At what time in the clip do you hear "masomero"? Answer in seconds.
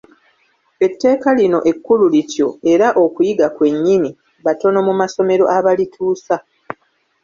5.01-5.43